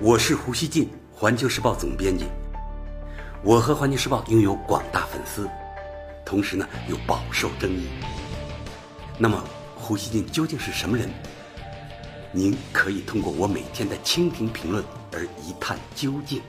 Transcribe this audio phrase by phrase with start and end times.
[0.00, 2.26] 我是胡锡进，环球时报总编辑。
[3.42, 5.48] 我和环球时报拥有广大粉丝，
[6.24, 7.88] 同时呢又饱受争议。
[9.18, 9.42] 那么，
[9.74, 11.10] 胡锡进究竟是什么人？
[12.30, 16.40] 您可以通过我每天的蜻蜓评论而一探究竟。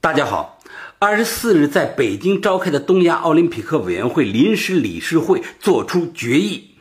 [0.00, 0.60] 大家好，
[1.00, 6.75] 二十四日在北京召开的东亚奥林匹克委员会临时理事会作出决议，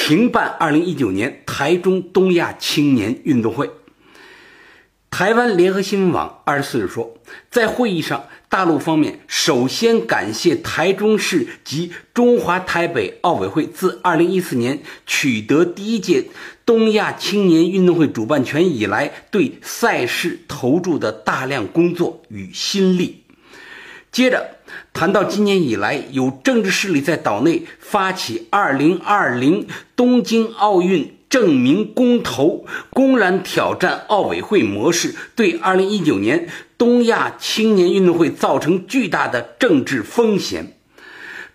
[0.00, 3.68] 停办二零一九年台中东亚青年运动会。
[5.10, 7.18] 台湾联合新闻网二十四日说，
[7.50, 16.26] 在会议上，大陆方面首先感谢台中市及中华台北奥委会自二零一四年取得第一届
[16.64, 23.24] 东亚青年运动会主办权以来，对赛事投注的大量工作与心力。
[24.18, 24.56] 接着
[24.92, 31.14] 谈到今年以来，有政治势力在岛内发起二零二零东京奥运。
[31.28, 40.78] 证明公投公然挑战奥委会模式，对2019年东亚青年运动会造成巨大的政治风险。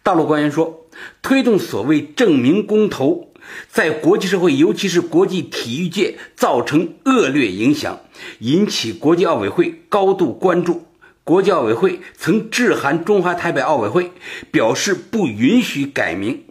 [0.03, 0.85] 大陆官员说，
[1.23, 3.31] 推动所谓证明公投，
[3.67, 7.99] 在国际社会，尤其是国际体育界造成恶劣影响，
[8.39, 10.85] 引起国际奥委会高度关注。
[11.25, 14.11] 国际奥委会曾致函中华台北奥委会，
[14.51, 16.43] 表示不允许改名。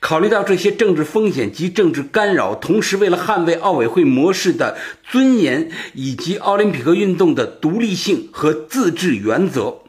[0.00, 4.76] 考虑到这些政治风险及政治干扰，同时为了捍卫奥委会模式的
[5.08, 9.82] 尊严以及奥林匹克运动的独立性和自治原则，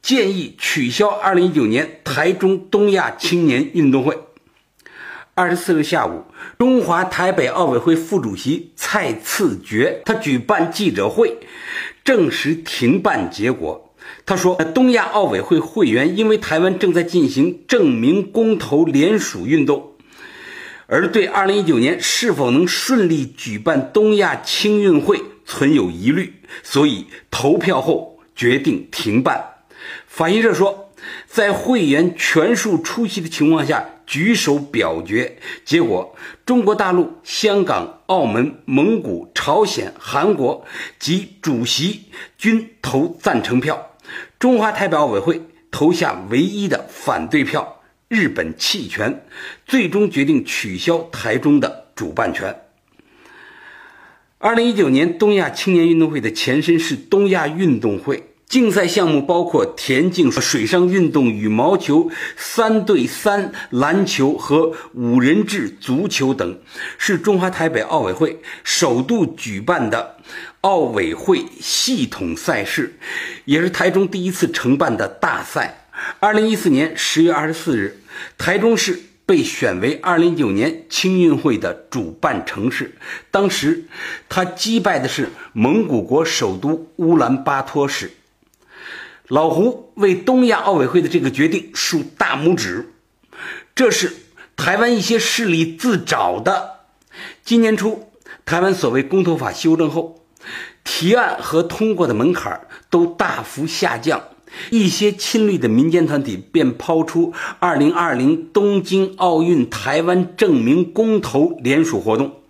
[0.00, 4.16] 建议取消2019年台中东亚青年运动会。
[5.38, 6.24] 二十四日下午，
[6.58, 11.36] 中华台北奥委会副主席蔡次觉他举办记者会，
[12.02, 13.94] 证实停办结果。
[14.24, 19.92] 他说：“东亚奥委会会员因为台湾正在进行证明公投联署运动，
[20.86, 26.32] 而对2019年是否能顺利举办东亚青运会存有疑虑，
[26.62, 29.44] 所以投票后决定停办。”
[30.08, 30.94] 法新社说，
[31.26, 40.64] 在会员全数出席的情况下举手表决，结果中国大陆、香港、澳门、蒙古、朝鲜、韩国
[40.98, 42.04] 及主席
[42.38, 43.90] 均投赞成票。
[44.38, 49.26] 中华台北奥委会投下唯一的反对票，日本弃权，
[49.66, 52.62] 最终决定取消台中的主办权。
[54.38, 66.60] 二零一九年东亚青年运动会的前身是东亚运动会，竞赛项目包括田径、水上运动、羽毛球、三对三篮球和五人制足球等，
[66.96, 70.18] 是中华台北奥委会首度举办的。
[70.60, 72.96] 奥委会系统赛事，
[73.46, 75.88] 也是台中第一次承办的大赛。
[76.20, 78.00] 二零一四年十月二十四日，
[78.38, 82.94] 台中市被选为二零一九年青运会的主办城市。
[83.32, 83.86] 当时，
[84.28, 88.12] 他击败的是蒙古国首都乌兰巴托市。
[89.28, 92.92] 老胡为东亚奥委会的这个决定竖大拇指。
[93.74, 94.14] 这是
[94.56, 96.80] 台湾一些势力自找的。
[97.44, 98.10] 今年初，
[98.44, 100.22] 台湾所谓公投法修正后。
[100.84, 104.22] 提案和通过的门槛都大幅下降，
[104.70, 112.40] 一些亲绿的民间团体便抛出“二零二零东京奥运台湾证明公投”联署活动，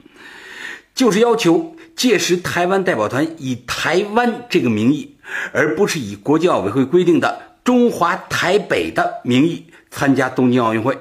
[0.94, 5.15] 就是要求届时台湾代表团以台湾这个名义，
[5.52, 10.98] 而不是以国际奥委会规定的中华台北的名义参加东京奥运会。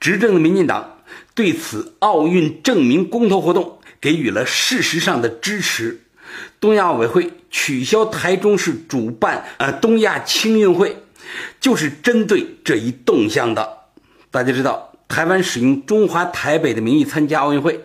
[0.00, 0.98] 执政的民进党
[1.34, 6.00] 对此奥运证明公投活动给予了事实上的支持。
[6.60, 10.96] 东亚奥委会取消台中市主办呃东亚青运会，
[11.60, 13.78] 就是针对这一动向的。
[14.30, 17.78] 大家知道，台湾使用中华台北的名义参加奥运会，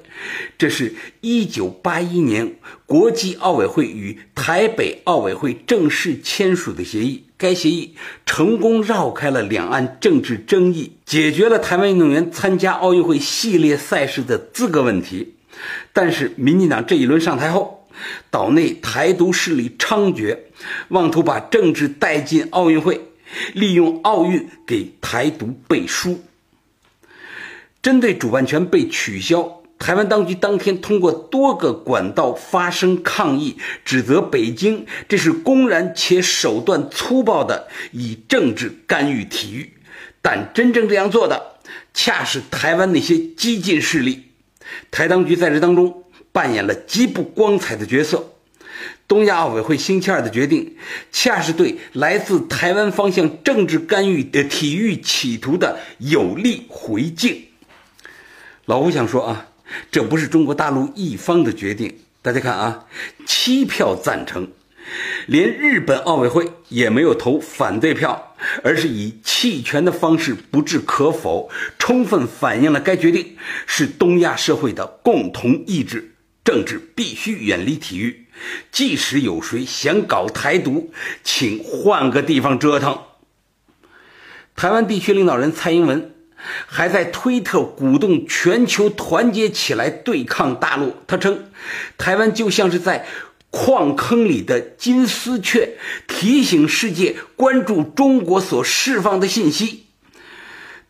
[0.57, 2.55] 这是一九八一年
[2.87, 7.25] 国际奥委会与台北奥委会正式签署的协议。
[7.37, 7.93] 该协议
[8.25, 15.35] 成功绕开了两岸政治争议，解决了台湾运动员参加奥运会系列赛事的资格问题。
[15.93, 17.85] 但是，民进党这一轮上台后，
[18.31, 20.35] 岛内台独势力猖獗，
[20.87, 22.99] 妄图把政治带进奥运会，
[23.53, 26.23] 利用奥运给台独背书。
[27.81, 39.73] 针对主办权被取消，台湾当局当天通过多个管道发声抗议，指责北京这是公然且手段粗暴的以政治干预体育。
[40.21, 41.59] 但真正这样做的，
[41.93, 44.25] 恰是台湾那些激进势力。
[44.91, 46.03] 台当局在这当中。
[46.31, 48.33] 扮演了极不光彩的角色。
[49.07, 50.75] 东亚奥委会星期二的决定，
[51.11, 57.45] 恰是对来自台湾方向政治干预的体育企图的有力回敬。
[58.69, 59.47] 老胡想说啊，
[59.89, 62.01] 这不是中国大陆一方的决定。
[62.21, 62.85] 大家看啊，
[63.25, 64.47] 七票赞成，
[65.25, 71.49] 连日本奥委会也没有投反对票，而是以弃权的方式不置可否，
[71.79, 73.35] 充分反映了该决定
[73.65, 76.13] 是东亚社会的共同意志。
[76.43, 78.27] 政治必须远离体育，
[78.71, 80.93] 即使有谁想搞台独，
[81.23, 82.99] 请换个地方折腾。
[84.55, 86.13] 台湾地区领导人蔡英文
[86.65, 90.95] 还在推特鼓动全球团结起来对抗大陆。
[91.07, 91.45] 他称，
[91.97, 93.05] 台湾就像是在
[93.51, 95.77] 矿坑里的金丝雀，
[96.07, 99.85] 提醒世界关注中国所释放的信息。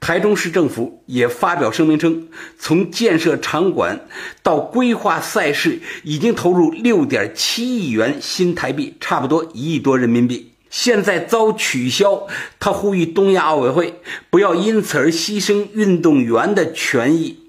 [0.02, 4.08] 台中市政府也发表声明称，从建设场馆
[4.42, 10.54] 到规划赛事，已经投入六点七亿元新台币，差不多一亿多人民币。
[10.70, 12.28] 现在遭取消，
[12.60, 17.40] 他呼吁东亚奥委会不要因此而牺牲运动员的权益。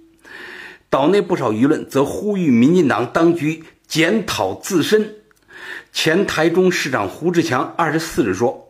[0.89, 5.17] 岛内不少舆论则呼吁民进党当局检讨自身。
[5.93, 8.67] 前台中市长胡志强二十四日说。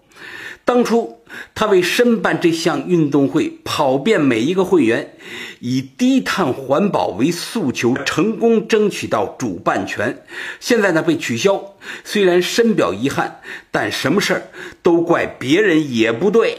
[0.62, 1.19] 当初
[1.55, 5.15] 他为申办这项运动会，跑遍每一个会员，
[5.61, 10.23] 以低碳环保为诉求，成功争取到主办权。
[10.59, 11.75] 现在呢被取消，
[12.05, 13.41] 虽然深表遗憾，
[13.71, 14.43] 但什么事儿
[14.82, 16.59] 都怪别人也不对。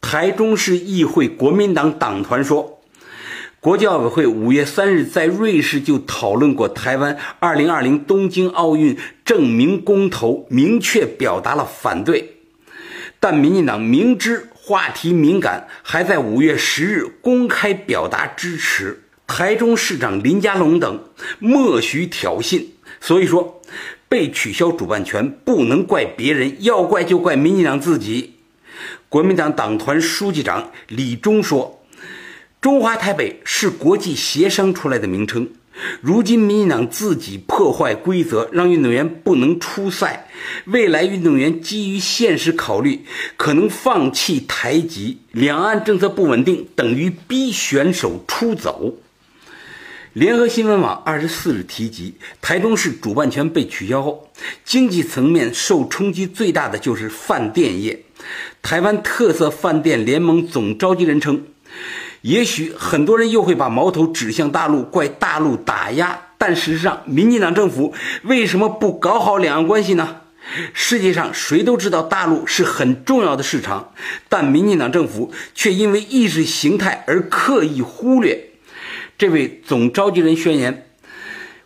[0.00, 2.80] 台中市议会国民党党团说，
[3.60, 12.37] 国际奥委会五月三日在瑞士就讨论过台湾二零二零东京奥运证明公投，明确表达了反对。
[13.20, 19.02] 但民进党明知话题敏感，还在五月十日公开表达支持。
[19.26, 21.04] 台中市长林佳龙等
[21.38, 22.64] 默许挑衅，
[23.00, 23.60] 所以说
[24.08, 28.36] 被取消主办权不能怪别人，要怪就怪民进党自己。
[29.08, 31.82] 国民党党团书记长李忠说
[32.60, 35.50] ：“中华台北是国际协商出来的名称。”
[36.00, 40.28] 如今，民进党自己破坏规则，让运动员不能出赛。
[40.66, 43.04] 未来，运动员基于现实考虑，
[43.36, 45.18] 可能放弃台籍。
[45.32, 48.94] 两岸政策不稳定，等于逼选手出走。
[50.14, 54.32] 联合新闻网二十四日提及，台中市主办权被取消后，
[54.64, 58.04] 经济层面受冲击最大的就是饭店业。
[58.62, 61.46] 台湾特色饭店联盟总召集人称。
[62.22, 66.18] 也许很多人又会把矛头指向大陆，怪大陆打压。
[66.36, 67.92] 但事实上，民进党政府
[68.22, 70.22] 为什么不搞好两岸关系呢？
[70.72, 73.92] 世界上谁都知道大陆是很重要的市场，
[74.28, 78.50] 但民进党政府却因为意识形态而刻意忽略。
[79.18, 80.86] 这位总召集人宣言，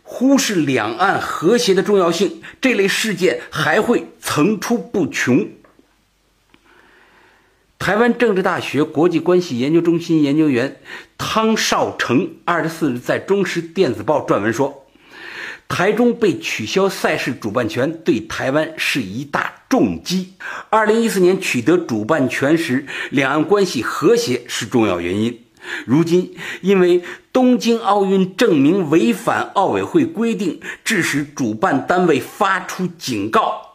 [0.01, 5.47] 忽视两岸和谐的重要性，这类事件还会层出不穷。
[7.83, 10.77] 台湾政治大学国际关系研究中心研究员
[11.17, 14.85] 汤少成二十四日在《中时电子报》撰文说
[15.67, 20.35] ：“台中被取消赛事主办权，对台湾是一大重击。
[20.69, 25.41] 二零一四年取得主办权时，两岸关系和谐是重要原因。
[25.85, 27.03] 如今因为
[27.33, 33.71] 东京奥运证明违反奥委会规定，致使主办单位发出警告。”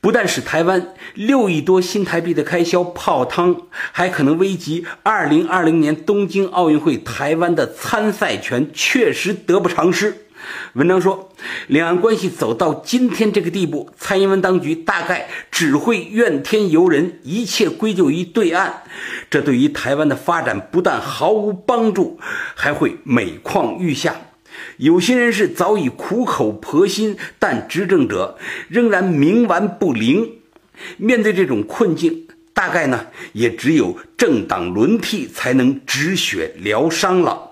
[0.00, 10.26] 不但使台湾六亿多新台币的开销泡汤，还可能危及二零二零年东京奥运会台湾的参赛权，确实得不偿失。
[10.74, 11.30] 文章说，
[11.66, 18.82] 两岸关系走到今天这个地步，蔡英文当局大概只会怨天尤人，一切归咎于对岸，
[19.28, 22.20] 这对于台湾的发展不但毫无帮助，
[22.54, 24.14] 还会每况愈下。
[24.78, 28.38] 有些人是早已苦口婆心，但执政者
[28.68, 30.36] 仍然冥顽不灵。
[30.96, 37.46] 面对这种困境，大概呢也只有政党轮替才能止血疗伤了。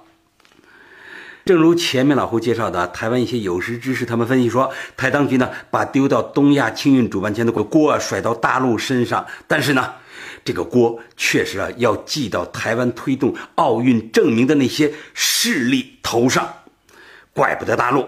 [1.44, 9.92] 正如前面老胡介绍的，台湾一些有识之士他们分析说，台当局呢把丢到东亚青运主办权的锅啊甩到大陆身上，但是呢，
[10.44, 16.52] 这个锅确实啊要记到台湾推动奥运证明的那些势力头上。
[17.36, 18.06] 怪不得大陆，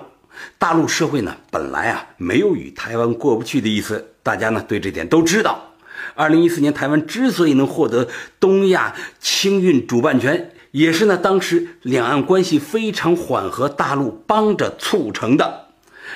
[0.56, 5.74] 大陆社会呢本来啊没有与台湾过不去的意思，大家呢对这点都知道。
[6.14, 8.08] 二零一四年台湾之所以能获得
[8.40, 15.66] 东亚青运主办权，也是呢当时两岸关系非常缓和，大陆帮着促成的。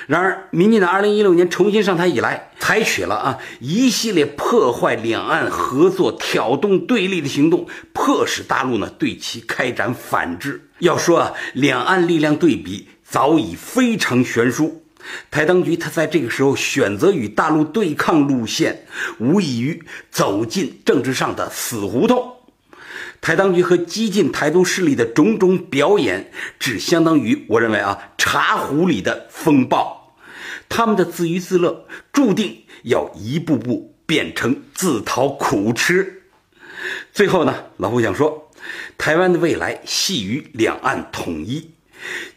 [0.07, 10.67] 然而，民进党二零一六年重新上台以来，采取了啊一系列破坏两岸合作、挑动对立的行动，迫使大陆呢对其开展反制。
[10.79, 12.89] 要说啊，两岸力量对比。
[13.13, 14.81] 早已非常悬殊，
[15.29, 18.87] 台当局他在这个时候选择与大陆对抗路线，
[19.19, 22.37] 无异于走进政治上的死胡同。
[23.21, 30.15] 台当局和激进台独势力的种种表演，只相当于我认为啊茶壶里的风暴，
[30.67, 36.23] 他们的自娱自乐，注定要一步步变成自讨苦吃。
[37.11, 38.49] 最后呢，老胡想说，
[38.97, 41.69] 台湾的未来系于两岸统一。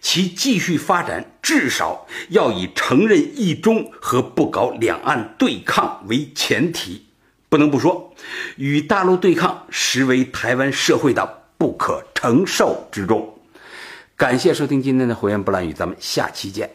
[0.01, 7.07] 其继续发展至少要以承认一中和不搞两岸对抗为前提。
[7.49, 8.15] 不能不说，
[8.57, 13.39] 与大陆对抗实为台湾社会的不可承受之重。
[14.17, 16.71] 感谢收听今天的《火焰不烂语》，咱们下期见。